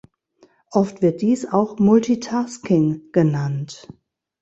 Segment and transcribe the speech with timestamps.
[0.71, 3.87] Oft wird dies auch Multitasking genannt.